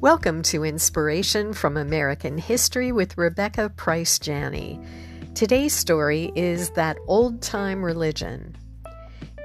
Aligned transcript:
Welcome 0.00 0.42
to 0.42 0.62
Inspiration 0.62 1.52
from 1.52 1.76
American 1.76 2.38
History 2.38 2.92
with 2.92 3.18
Rebecca 3.18 3.68
Price 3.70 4.20
Janney. 4.20 4.78
Today's 5.34 5.72
story 5.72 6.30
is 6.36 6.70
That 6.70 6.98
Old 7.08 7.42
Time 7.42 7.84
Religion. 7.84 8.56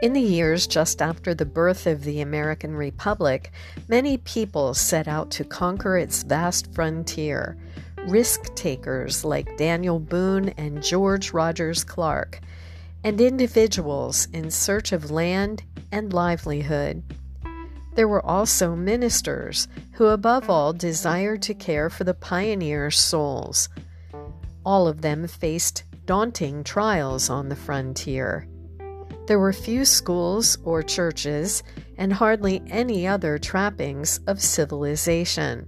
In 0.03 0.13
the 0.13 0.21
years 0.21 0.67
just 0.67 1.01
after 1.01 1.33
the 1.33 1.47
birth 1.47 1.87
of 1.87 2.03
the 2.03 2.21
American 2.21 2.75
Republic, 2.75 3.51
many 3.87 4.17
people 4.19 4.75
set 4.75 5.07
out 5.07 5.31
to 5.31 5.43
conquer 5.43 5.97
its 5.97 6.21
vast 6.21 6.71
frontier. 6.71 7.57
Risk 8.05 8.53
takers 8.53 9.25
like 9.25 9.57
Daniel 9.57 9.99
Boone 9.99 10.49
and 10.49 10.83
George 10.83 11.33
Rogers 11.33 11.83
Clark, 11.83 12.41
and 13.03 13.19
individuals 13.19 14.27
in 14.33 14.51
search 14.51 14.91
of 14.91 15.09
land 15.09 15.63
and 15.91 16.13
livelihood. 16.13 17.01
There 17.95 18.07
were 18.07 18.25
also 18.25 18.75
ministers 18.75 19.67
who, 19.93 20.07
above 20.07 20.49
all, 20.49 20.73
desired 20.73 21.41
to 21.43 21.53
care 21.53 21.89
for 21.89 22.03
the 22.03 22.13
pioneers' 22.13 22.97
souls. 22.97 23.69
All 24.65 24.87
of 24.87 25.01
them 25.01 25.27
faced 25.27 25.83
daunting 26.05 26.63
trials 26.63 27.29
on 27.29 27.49
the 27.49 27.55
frontier. 27.55 28.47
There 29.27 29.39
were 29.39 29.53
few 29.53 29.85
schools 29.85 30.57
or 30.63 30.81
churches, 30.81 31.63
and 31.97 32.11
hardly 32.11 32.61
any 32.67 33.07
other 33.07 33.37
trappings 33.37 34.19
of 34.27 34.41
civilization. 34.41 35.67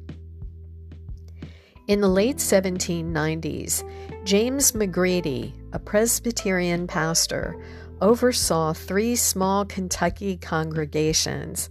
In 1.87 2.01
the 2.01 2.07
late 2.07 2.37
1790s, 2.37 3.83
James 4.25 4.71
McGready, 4.71 5.53
a 5.71 5.77
Presbyterian 5.77 6.87
pastor, 6.87 7.55
oversaw 8.01 8.73
three 8.73 9.15
small 9.15 9.65
Kentucky 9.65 10.35
congregations 10.37 11.69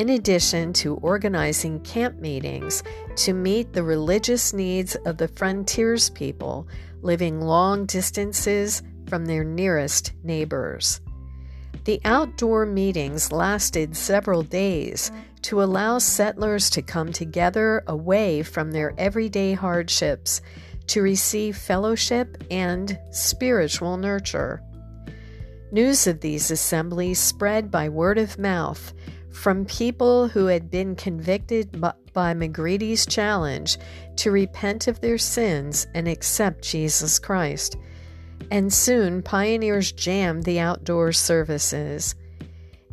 in 0.00 0.08
addition 0.08 0.72
to 0.72 0.94
organizing 1.02 1.78
camp 1.80 2.18
meetings 2.18 2.82
to 3.16 3.34
meet 3.34 3.74
the 3.74 3.82
religious 3.82 4.54
needs 4.54 4.94
of 5.04 5.18
the 5.18 5.28
frontiers 5.28 6.08
people 6.08 6.66
living 7.02 7.38
long 7.38 7.84
distances 7.84 8.82
from 9.10 9.26
their 9.26 9.44
nearest 9.44 10.14
neighbors. 10.24 11.02
The 11.84 12.00
outdoor 12.06 12.64
meetings 12.64 13.30
lasted 13.30 13.94
several 13.94 14.40
days 14.40 15.12
to 15.42 15.62
allow 15.62 15.98
settlers 15.98 16.70
to 16.70 16.80
come 16.80 17.12
together 17.12 17.84
away 17.86 18.42
from 18.42 18.70
their 18.70 18.94
everyday 18.96 19.52
hardships 19.52 20.40
to 20.86 21.02
receive 21.02 21.58
fellowship 21.58 22.42
and 22.50 22.98
spiritual 23.10 23.98
nurture. 23.98 24.62
News 25.72 26.06
of 26.06 26.20
these 26.20 26.50
assemblies 26.50 27.18
spread 27.18 27.70
by 27.70 27.90
word 27.90 28.16
of 28.16 28.38
mouth 28.38 28.94
from 29.32 29.64
people 29.64 30.28
who 30.28 30.46
had 30.46 30.70
been 30.70 30.96
convicted 30.96 31.80
by 31.80 32.34
McGready's 32.34 33.06
challenge 33.06 33.78
to 34.16 34.30
repent 34.30 34.88
of 34.88 35.00
their 35.00 35.18
sins 35.18 35.86
and 35.94 36.08
accept 36.08 36.62
Jesus 36.62 37.18
Christ. 37.18 37.76
And 38.50 38.72
soon 38.72 39.22
pioneers 39.22 39.92
jammed 39.92 40.44
the 40.44 40.58
outdoor 40.58 41.12
services. 41.12 42.14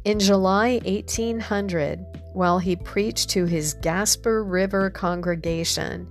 In 0.04 0.20
July 0.20 0.80
1800, 0.86 2.06
while 2.34 2.60
he 2.60 2.76
preached 2.76 3.30
to 3.32 3.46
his 3.46 3.74
Gasper 3.76 4.44
River 4.44 4.90
congregation, 4.90 6.08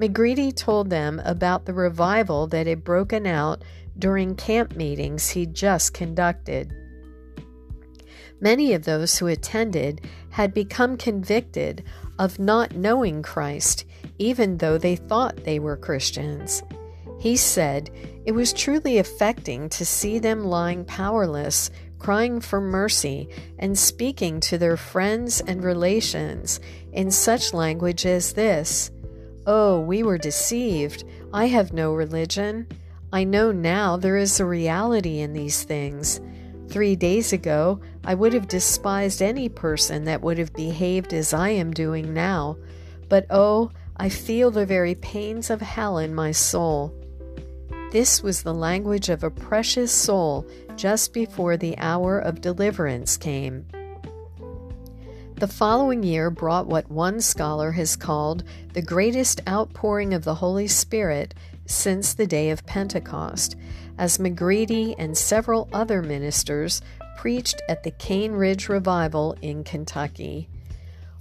McGready 0.00 0.54
told 0.56 0.88
them 0.88 1.20
about 1.24 1.66
the 1.66 1.74
revival 1.74 2.46
that 2.46 2.66
had 2.66 2.82
broken 2.82 3.26
out 3.26 3.62
during 3.98 4.34
camp 4.34 4.74
meetings 4.74 5.28
he'd 5.28 5.52
just 5.54 5.92
conducted. 5.92 6.74
Many 8.40 8.72
of 8.72 8.84
those 8.84 9.18
who 9.18 9.26
attended 9.26 10.00
had 10.30 10.54
become 10.54 10.96
convicted 10.96 11.84
of 12.18 12.38
not 12.38 12.74
knowing 12.74 13.22
Christ, 13.22 13.84
even 14.18 14.58
though 14.58 14.78
they 14.78 14.96
thought 14.96 15.44
they 15.44 15.58
were 15.58 15.76
Christians. 15.76 16.62
He 17.18 17.36
said 17.36 17.90
it 18.24 18.32
was 18.32 18.52
truly 18.52 18.98
affecting 18.98 19.68
to 19.70 19.84
see 19.84 20.18
them 20.18 20.44
lying 20.44 20.84
powerless, 20.84 21.70
crying 21.98 22.40
for 22.40 22.60
mercy, 22.60 23.28
and 23.58 23.78
speaking 23.78 24.40
to 24.40 24.56
their 24.56 24.78
friends 24.78 25.42
and 25.42 25.62
relations 25.62 26.60
in 26.92 27.10
such 27.10 27.52
language 27.52 28.06
as 28.06 28.32
this 28.32 28.90
Oh, 29.46 29.80
we 29.80 30.02
were 30.02 30.18
deceived. 30.18 31.04
I 31.32 31.46
have 31.46 31.72
no 31.72 31.94
religion. 31.94 32.66
I 33.12 33.24
know 33.24 33.52
now 33.52 33.96
there 33.96 34.16
is 34.16 34.38
a 34.38 34.44
reality 34.44 35.20
in 35.20 35.32
these 35.32 35.64
things. 35.64 36.20
Three 36.70 36.94
days 36.94 37.32
ago, 37.32 37.80
I 38.04 38.14
would 38.14 38.32
have 38.32 38.46
despised 38.46 39.20
any 39.20 39.48
person 39.48 40.04
that 40.04 40.22
would 40.22 40.38
have 40.38 40.52
behaved 40.52 41.12
as 41.12 41.34
I 41.34 41.48
am 41.48 41.72
doing 41.72 42.14
now. 42.14 42.58
But 43.08 43.26
oh, 43.28 43.72
I 43.96 44.08
feel 44.08 44.52
the 44.52 44.64
very 44.64 44.94
pains 44.94 45.50
of 45.50 45.60
hell 45.60 45.98
in 45.98 46.14
my 46.14 46.30
soul. 46.30 46.94
This 47.90 48.22
was 48.22 48.44
the 48.44 48.54
language 48.54 49.08
of 49.08 49.24
a 49.24 49.30
precious 49.30 49.90
soul 49.90 50.46
just 50.76 51.12
before 51.12 51.56
the 51.56 51.76
hour 51.76 52.20
of 52.20 52.40
deliverance 52.40 53.16
came. 53.16 53.66
The 55.34 55.48
following 55.48 56.04
year 56.04 56.30
brought 56.30 56.68
what 56.68 56.88
one 56.88 57.20
scholar 57.20 57.72
has 57.72 57.96
called 57.96 58.44
the 58.74 58.82
greatest 58.82 59.40
outpouring 59.48 60.14
of 60.14 60.22
the 60.22 60.36
Holy 60.36 60.68
Spirit 60.68 61.34
since 61.70 62.14
the 62.14 62.26
day 62.26 62.50
of 62.50 62.66
Pentecost, 62.66 63.56
as 63.96 64.18
McGready 64.18 64.94
and 64.98 65.16
several 65.16 65.68
other 65.72 66.02
ministers 66.02 66.82
preached 67.16 67.62
at 67.68 67.82
the 67.82 67.90
Cane 67.90 68.32
Ridge 68.32 68.68
Revival 68.68 69.36
in 69.40 69.62
Kentucky. 69.62 70.48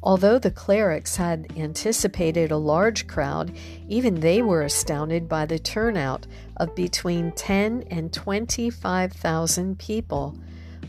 Although 0.02 0.40
the 0.40 0.52
clerics 0.52 1.18
had 1.18 1.48
anticipated 1.58 2.52
a 2.52 2.58
large 2.58 3.06
crowd, 3.06 3.52
even 3.90 4.22
they 4.22 4.42
were 4.42 4.62
astounded 4.62 5.28
by 5.28 5.46
the 5.46 5.60
turnout 5.60 6.26
of 6.58 6.74
between 6.74 7.34
10 7.34 7.84
and 7.92 8.14
25,000 8.14 9.78
people, 9.78 10.38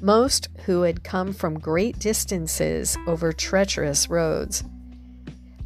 most 0.00 0.48
who 0.66 0.82
had 0.82 1.02
come 1.02 1.32
from 1.32 1.58
great 1.58 1.98
distances 1.98 2.96
over 3.06 3.32
treacherous 3.32 4.08
roads. 4.08 4.62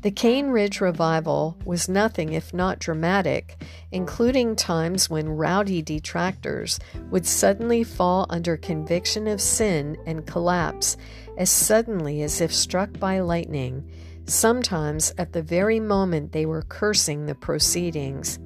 The 0.05 0.11
Cane 0.11 0.49
Ridge 0.49 0.83
revival 0.83 1.57
was 1.65 1.89
nothing 1.89 2.35
if 2.35 2.53
not 2.53 2.79
dramatic, 2.79 3.65
including 3.91 4.55
times 4.55 5.09
when 5.09 5.31
rowdy 5.31 5.81
detractors 5.81 6.79
would 7.09 7.25
suddenly 7.25 7.85
fall 7.85 8.27
under 8.29 8.59
conviction 8.59 9.27
of 9.27 9.41
sin 9.41 9.97
and 10.05 10.27
collapse 10.27 10.99
as 11.39 11.49
suddenly 11.49 12.21
as 12.21 12.43
if 12.43 12.55
struck 12.55 12.99
by 13.01 13.21
lightning, 13.21 13.91
sometimes 14.27 15.15
at 15.17 15.33
the 15.33 15.41
very 15.41 15.81
moment 15.81 16.33
they 16.33 16.45
were 16.45 16.67
cursing 16.69 17.25
the 17.25 17.35
proceedings. 17.35 18.39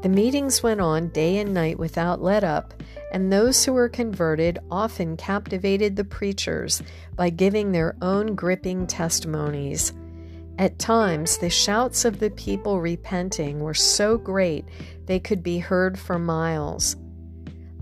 The 0.00 0.08
meetings 0.08 0.62
went 0.62 0.80
on 0.80 1.10
day 1.10 1.36
and 1.36 1.52
night 1.52 1.78
without 1.78 2.22
let 2.22 2.44
up, 2.44 2.72
and 3.12 3.30
those 3.30 3.62
who 3.62 3.74
were 3.74 3.90
converted 3.90 4.58
often 4.70 5.18
captivated 5.18 5.96
the 5.96 6.04
preachers 6.04 6.82
by 7.14 7.28
giving 7.28 7.72
their 7.72 7.94
own 8.00 8.34
gripping 8.34 8.86
testimonies. 8.86 9.92
At 10.58 10.78
times, 10.78 11.36
the 11.36 11.50
shouts 11.50 12.06
of 12.06 12.18
the 12.18 12.30
people 12.30 12.80
repenting 12.80 13.60
were 13.60 13.74
so 13.74 14.16
great 14.16 14.64
they 15.04 15.20
could 15.20 15.42
be 15.42 15.58
heard 15.58 15.98
for 15.98 16.18
miles. 16.18 16.96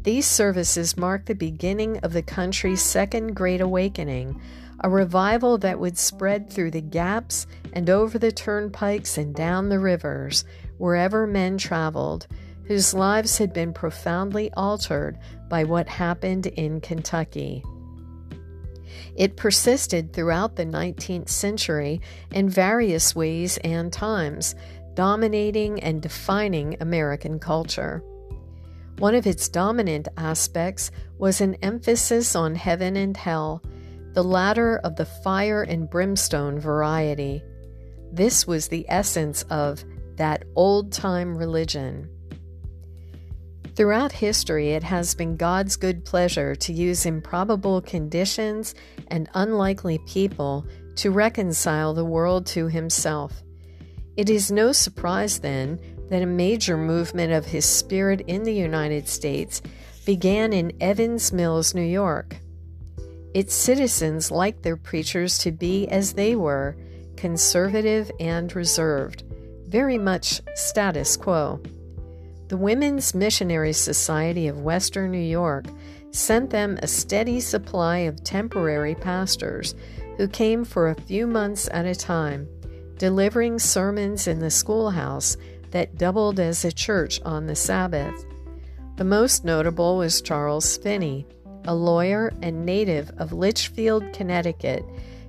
These 0.02 0.26
services 0.26 0.96
marked 0.96 1.26
the 1.26 1.34
beginning 1.34 1.98
of 1.98 2.12
the 2.12 2.22
country's 2.22 2.82
second 2.82 3.34
great 3.34 3.60
awakening, 3.60 4.40
a 4.80 4.90
revival 4.90 5.56
that 5.58 5.78
would 5.78 5.96
spread 5.96 6.50
through 6.50 6.72
the 6.72 6.80
gaps 6.80 7.46
and 7.72 7.88
over 7.88 8.18
the 8.18 8.32
turnpikes 8.32 9.16
and 9.16 9.34
down 9.34 9.68
the 9.68 9.78
rivers, 9.78 10.44
wherever 10.76 11.26
men 11.26 11.56
traveled, 11.56 12.26
whose 12.64 12.92
lives 12.92 13.38
had 13.38 13.52
been 13.52 13.72
profoundly 13.72 14.52
altered 14.54 15.16
by 15.48 15.62
what 15.62 15.88
happened 15.88 16.48
in 16.48 16.80
Kentucky. 16.80 17.62
It 19.16 19.36
persisted 19.36 20.12
throughout 20.12 20.56
the 20.56 20.66
19th 20.66 21.28
century 21.28 22.00
in 22.30 22.48
various 22.48 23.14
ways 23.14 23.58
and 23.58 23.92
times, 23.92 24.54
dominating 24.94 25.80
and 25.80 26.00
defining 26.00 26.76
American 26.80 27.38
culture. 27.38 28.02
One 28.98 29.14
of 29.14 29.26
its 29.26 29.48
dominant 29.48 30.08
aspects 30.16 30.90
was 31.18 31.40
an 31.40 31.56
emphasis 31.62 32.36
on 32.36 32.54
heaven 32.54 32.96
and 32.96 33.16
hell, 33.16 33.62
the 34.12 34.22
latter 34.22 34.78
of 34.78 34.94
the 34.94 35.04
fire 35.04 35.62
and 35.62 35.90
brimstone 35.90 36.60
variety. 36.60 37.42
This 38.12 38.46
was 38.46 38.68
the 38.68 38.86
essence 38.88 39.42
of 39.50 39.84
that 40.16 40.44
old 40.54 40.92
time 40.92 41.36
religion. 41.36 42.08
Throughout 43.76 44.12
history, 44.12 44.70
it 44.70 44.84
has 44.84 45.16
been 45.16 45.36
God's 45.36 45.74
good 45.74 46.04
pleasure 46.04 46.54
to 46.54 46.72
use 46.72 47.06
improbable 47.06 47.80
conditions 47.80 48.74
and 49.08 49.28
unlikely 49.34 49.98
people 50.06 50.64
to 50.96 51.10
reconcile 51.10 51.92
the 51.92 52.04
world 52.04 52.46
to 52.46 52.68
Himself. 52.68 53.42
It 54.16 54.30
is 54.30 54.52
no 54.52 54.70
surprise, 54.70 55.40
then, 55.40 55.80
that 56.08 56.22
a 56.22 56.26
major 56.26 56.76
movement 56.76 57.32
of 57.32 57.46
His 57.46 57.64
Spirit 57.64 58.20
in 58.28 58.44
the 58.44 58.54
United 58.54 59.08
States 59.08 59.60
began 60.06 60.52
in 60.52 60.72
Evans 60.80 61.32
Mills, 61.32 61.74
New 61.74 61.82
York. 61.82 62.36
Its 63.34 63.54
citizens 63.54 64.30
liked 64.30 64.62
their 64.62 64.76
preachers 64.76 65.38
to 65.38 65.50
be 65.50 65.88
as 65.88 66.12
they 66.12 66.36
were 66.36 66.76
conservative 67.16 68.08
and 68.20 68.54
reserved, 68.54 69.24
very 69.66 69.98
much 69.98 70.40
status 70.54 71.16
quo. 71.16 71.60
The 72.54 72.58
Women's 72.58 73.16
Missionary 73.16 73.72
Society 73.72 74.46
of 74.46 74.60
Western 74.60 75.10
New 75.10 75.18
York 75.18 75.64
sent 76.12 76.50
them 76.50 76.78
a 76.80 76.86
steady 76.86 77.40
supply 77.40 77.96
of 78.06 78.22
temporary 78.22 78.94
pastors 78.94 79.74
who 80.16 80.28
came 80.28 80.64
for 80.64 80.88
a 80.88 80.94
few 80.94 81.26
months 81.26 81.68
at 81.72 81.84
a 81.84 81.96
time, 81.96 82.46
delivering 82.96 83.58
sermons 83.58 84.28
in 84.28 84.38
the 84.38 84.52
schoolhouse 84.52 85.36
that 85.72 85.98
doubled 85.98 86.38
as 86.38 86.64
a 86.64 86.70
church 86.70 87.20
on 87.24 87.48
the 87.48 87.56
Sabbath. 87.56 88.24
The 88.98 89.04
most 89.04 89.44
notable 89.44 89.96
was 89.96 90.22
Charles 90.22 90.76
Finney, 90.76 91.26
a 91.64 91.74
lawyer 91.74 92.32
and 92.40 92.64
native 92.64 93.10
of 93.18 93.32
Litchfield, 93.32 94.12
Connecticut, 94.12 94.84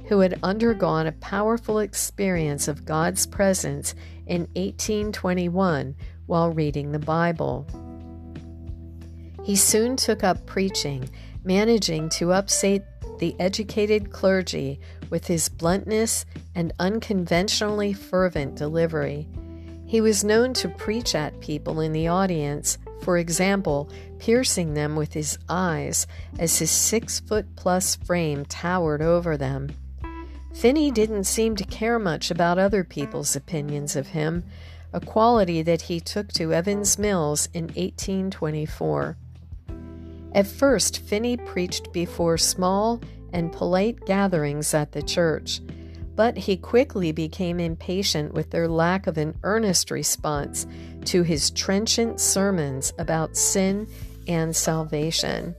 who 0.09 0.19
had 0.19 0.39
undergone 0.43 1.07
a 1.07 1.11
powerful 1.13 1.79
experience 1.79 2.67
of 2.67 2.85
God's 2.85 3.25
presence 3.25 3.95
in 4.27 4.41
1821 4.53 5.95
while 6.25 6.51
reading 6.51 6.91
the 6.91 6.99
Bible. 6.99 7.67
He 9.43 9.55
soon 9.55 9.95
took 9.95 10.23
up 10.23 10.45
preaching, 10.45 11.09
managing 11.43 12.09
to 12.09 12.33
upset 12.33 12.87
the 13.19 13.35
educated 13.39 14.11
clergy 14.11 14.79
with 15.09 15.27
his 15.27 15.49
bluntness 15.49 16.25
and 16.55 16.73
unconventionally 16.79 17.93
fervent 17.93 18.55
delivery. 18.55 19.27
He 19.85 20.01
was 20.01 20.23
known 20.23 20.53
to 20.55 20.67
preach 20.67 21.13
at 21.13 21.39
people 21.39 21.79
in 21.79 21.93
the 21.93 22.07
audience, 22.07 22.77
for 23.01 23.17
example, 23.17 23.89
piercing 24.17 24.73
them 24.73 24.95
with 24.95 25.13
his 25.13 25.37
eyes 25.47 26.07
as 26.39 26.57
his 26.57 26.71
six 26.71 27.19
foot 27.19 27.45
plus 27.55 27.95
frame 27.95 28.45
towered 28.45 29.01
over 29.01 29.37
them. 29.37 29.69
Finney 30.55 30.89
didn't 30.89 31.25
seem 31.25 31.55
to 31.57 31.65
care 31.65 31.99
much 31.99 32.31
about 32.31 32.57
other 32.57 32.83
people's 32.83 33.35
opinions 33.35 33.95
of 33.95 34.07
him, 34.07 34.43
a 34.95 34.99
quality 35.01 35.61
that 35.61 35.81
he 35.81 35.99
took 35.99 36.31
to 36.31 36.53
Evans 36.53 36.97
Mills 36.97 37.49
in 37.53 37.65
1824. 37.65 39.17
At 40.31 40.47
first, 40.47 40.99
Finney 40.99 41.35
preached 41.35 41.91
before 41.91 42.37
small 42.37 43.01
and 43.33 43.51
polite 43.51 44.05
gatherings 44.05 44.73
at 44.73 44.93
the 44.93 45.03
church, 45.03 45.59
but 46.15 46.37
he 46.37 46.55
quickly 46.55 47.11
became 47.11 47.59
impatient 47.59 48.33
with 48.33 48.51
their 48.51 48.69
lack 48.69 49.05
of 49.05 49.17
an 49.17 49.37
earnest 49.43 49.91
response 49.91 50.65
to 51.03 51.23
his 51.23 51.51
trenchant 51.51 52.21
sermons 52.21 52.93
about 52.97 53.35
sin 53.35 53.89
and 54.29 54.55
salvation. 54.55 55.53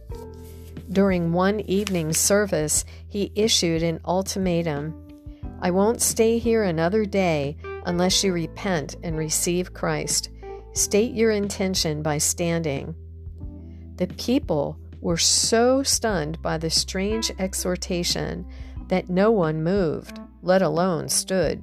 During 0.91 1.35
one 1.35 1.61
evening 1.61 2.15
service, 2.15 2.87
he 3.07 3.33
issued 3.35 3.83
an 3.83 4.01
ultimatum 4.07 5.03
I 5.61 5.71
won't 5.71 6.03
stay 6.03 6.39
here 6.39 6.63
another 6.65 7.07
day 7.07 7.57
unless 7.87 8.23
you 8.23 8.33
repent 8.33 8.97
and 9.03 9.17
receive 9.17 9.73
Christ. 9.73 10.31
State 10.73 11.15
your 11.15 11.31
intention 11.31 12.03
by 12.03 12.19
standing. 12.19 12.95
The 13.97 14.09
people 14.09 14.79
were 15.01 15.17
so 15.17 15.83
stunned 15.83 16.43
by 16.43 16.59
the 16.59 16.69
strange 16.69 17.33
exhortation 17.39 18.47
that 18.89 19.09
no 19.09 19.31
one 19.31 19.65
moved, 19.65 20.21
let 20.43 20.63
alone 20.63 21.09
stood. 21.09 21.63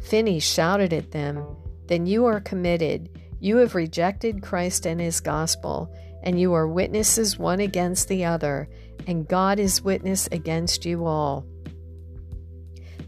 Finney 0.00 0.40
shouted 0.40 0.92
at 0.92 1.10
them, 1.10 1.44
Then 1.88 2.06
you 2.06 2.24
are 2.24 2.40
committed. 2.40 3.10
You 3.40 3.56
have 3.58 3.74
rejected 3.74 4.42
Christ 4.42 4.86
and 4.86 5.00
his 5.00 5.20
gospel, 5.20 5.94
and 6.22 6.40
you 6.40 6.52
are 6.52 6.66
witnesses 6.66 7.38
one 7.38 7.60
against 7.60 8.08
the 8.08 8.24
other, 8.24 8.68
and 9.06 9.28
God 9.28 9.58
is 9.58 9.82
witness 9.82 10.28
against 10.32 10.84
you 10.86 11.04
all. 11.04 11.44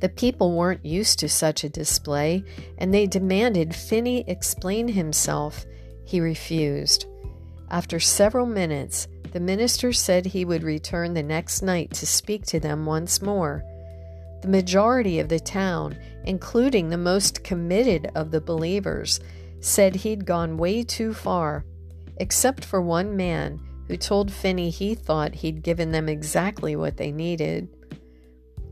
The 0.05 0.11
people 0.11 0.53
weren't 0.53 0.85
used 0.85 1.19
to 1.21 1.31
such 1.31 1.65
a 1.65 1.71
display, 1.71 2.45
and 2.77 2.93
they 2.93 3.07
demanded 3.07 3.75
Finney 3.75 4.23
explain 4.29 4.87
himself. 4.87 5.65
He 6.05 6.21
refused. 6.21 7.07
After 7.71 7.99
several 7.99 8.45
minutes, 8.45 9.09
the 9.33 9.41
minister 9.41 9.95
said 9.95 10.27
he 10.27 10.45
would 10.45 10.63
return 10.63 11.15
the 11.15 11.23
next 11.23 11.63
night 11.63 11.91
to 11.95 12.07
speak 12.07 12.45
to 12.49 12.61
them 12.61 12.85
once 12.85 13.23
more. 13.23 13.65
The 14.43 14.49
majority 14.49 15.21
of 15.21 15.31
the 15.31 15.41
town, 15.41 15.97
including 16.25 16.91
the 16.91 16.99
most 16.99 17.43
committed 17.43 18.11
of 18.15 18.31
the 18.31 18.43
believers, 18.43 19.21
said 19.61 19.97
he'd 19.97 20.27
gone 20.27 20.59
way 20.59 20.83
too 20.83 21.15
far, 21.15 21.65
except 22.19 22.63
for 22.63 22.83
one 22.83 23.17
man 23.17 23.59
who 23.89 23.97
told 23.97 24.31
Finney 24.31 24.69
he 24.69 24.95
thought 24.95 25.37
he'd 25.37 25.63
given 25.63 25.93
them 25.93 26.11
exactly 26.11 26.77
what 26.77 26.99
they 26.99 27.11
needed. 27.11 27.74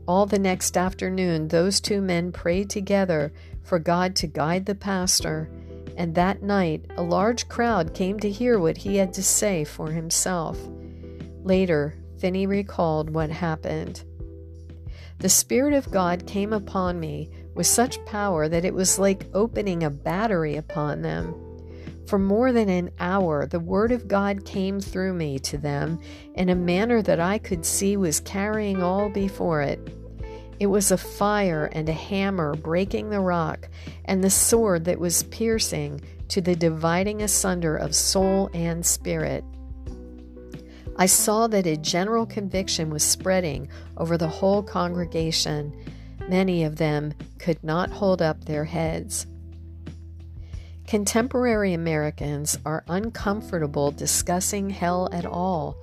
All 0.07 0.25
the 0.25 0.39
next 0.39 0.77
afternoon, 0.77 1.47
those 1.47 1.79
two 1.79 2.01
men 2.01 2.31
prayed 2.31 2.69
together 2.69 3.31
for 3.63 3.79
God 3.79 4.15
to 4.17 4.27
guide 4.27 4.65
the 4.65 4.75
pastor 4.75 5.49
and 5.97 6.15
that 6.15 6.41
night 6.41 6.85
a 6.97 7.03
large 7.03 7.47
crowd 7.49 7.93
came 7.93 8.19
to 8.19 8.29
hear 8.29 8.59
what 8.59 8.77
he 8.77 8.97
had 8.97 9.13
to 9.13 9.23
say 9.23 9.63
for 9.63 9.91
himself. 9.91 10.57
Later, 11.43 11.95
Finney 12.17 12.47
recalled 12.47 13.09
what 13.09 13.29
happened. 13.29 14.03
The 15.19 15.29
Spirit 15.29 15.73
of 15.73 15.91
God 15.91 16.25
came 16.25 16.53
upon 16.53 16.99
me 16.99 17.29
with 17.53 17.67
such 17.67 18.03
power 18.05 18.49
that 18.49 18.65
it 18.65 18.73
was 18.73 18.99
like 18.99 19.29
opening 19.33 19.83
a 19.83 19.89
battery 19.89 20.55
upon 20.55 21.01
them. 21.01 21.35
For 22.07 22.19
more 22.19 22.51
than 22.51 22.69
an 22.69 22.91
hour, 22.99 23.45
the 23.45 23.59
Word 23.59 23.91
of 23.91 24.07
God 24.07 24.45
came 24.45 24.79
through 24.79 25.13
me 25.13 25.39
to 25.39 25.57
them 25.57 25.99
in 26.35 26.49
a 26.49 26.55
manner 26.55 27.01
that 27.01 27.19
I 27.19 27.37
could 27.37 27.65
see 27.65 27.97
was 27.97 28.19
carrying 28.19 28.83
all 28.83 29.09
before 29.09 29.61
it. 29.61 29.79
It 30.59 30.67
was 30.67 30.91
a 30.91 30.97
fire 30.97 31.69
and 31.71 31.89
a 31.89 31.93
hammer 31.93 32.55
breaking 32.55 33.09
the 33.09 33.19
rock, 33.19 33.69
and 34.05 34.23
the 34.23 34.29
sword 34.29 34.85
that 34.85 34.99
was 34.99 35.23
piercing 35.23 36.01
to 36.29 36.41
the 36.41 36.55
dividing 36.55 37.21
asunder 37.21 37.75
of 37.75 37.95
soul 37.95 38.49
and 38.53 38.85
spirit. 38.85 39.43
I 40.95 41.07
saw 41.07 41.47
that 41.47 41.65
a 41.65 41.75
general 41.75 42.25
conviction 42.25 42.89
was 42.89 43.03
spreading 43.03 43.67
over 43.97 44.17
the 44.17 44.27
whole 44.27 44.61
congregation. 44.61 45.73
Many 46.29 46.63
of 46.63 46.75
them 46.75 47.13
could 47.39 47.63
not 47.63 47.89
hold 47.89 48.21
up 48.21 48.45
their 48.45 48.65
heads. 48.65 49.25
Contemporary 50.93 51.73
Americans 51.73 52.59
are 52.67 52.83
uncomfortable 52.87 53.89
discussing 53.89 54.69
hell 54.69 55.09
at 55.11 55.25
all 55.25 55.75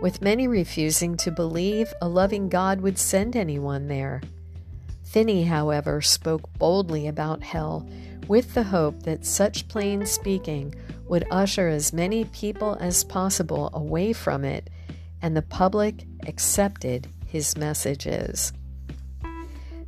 with 0.00 0.22
many 0.22 0.46
refusing 0.46 1.16
to 1.16 1.32
believe 1.32 1.92
a 2.00 2.06
loving 2.06 2.48
God 2.48 2.80
would 2.80 2.96
send 2.96 3.34
anyone 3.34 3.88
there. 3.88 4.22
Finney, 5.02 5.42
however, 5.42 6.00
spoke 6.00 6.48
boldly 6.58 7.08
about 7.08 7.42
hell 7.42 7.88
with 8.28 8.54
the 8.54 8.62
hope 8.62 9.02
that 9.02 9.26
such 9.26 9.66
plain 9.66 10.06
speaking 10.06 10.72
would 11.08 11.26
usher 11.32 11.66
as 11.66 11.92
many 11.92 12.24
people 12.26 12.76
as 12.78 13.02
possible 13.02 13.68
away 13.74 14.12
from 14.12 14.44
it, 14.44 14.70
and 15.20 15.36
the 15.36 15.42
public 15.42 16.04
accepted 16.28 17.08
his 17.26 17.56
messages. 17.56 18.52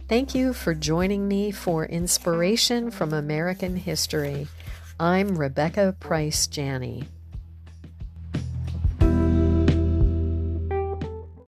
Thank 0.08 0.34
you 0.34 0.52
for 0.52 0.74
joining 0.74 1.28
me 1.28 1.52
for 1.52 1.86
Inspiration 1.86 2.90
from 2.90 3.12
American 3.12 3.76
History. 3.76 4.48
I'm 5.00 5.36
Rebecca 5.36 5.96
Price 5.98 6.46
Janney. 6.46 7.08